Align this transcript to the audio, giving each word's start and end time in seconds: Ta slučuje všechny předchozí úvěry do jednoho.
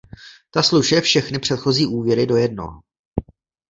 Ta 0.51 0.63
slučuje 0.63 1.01
všechny 1.01 1.39
předchozí 1.39 1.85
úvěry 1.85 2.25
do 2.25 2.35
jednoho. 2.37 2.81